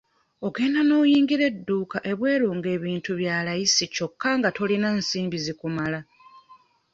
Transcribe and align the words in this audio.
Ogenda 0.47 0.79
n'oyingira 0.83 1.43
edduuka 1.51 1.97
ebweru 2.11 2.47
nga 2.57 2.69
ebintu 2.77 3.11
bya 3.19 3.37
layisi 3.45 3.85
kyokka 3.95 4.29
nga 4.39 4.49
tolina 4.57 4.89
nsimbi 4.99 5.37
zikumala. 5.45 5.99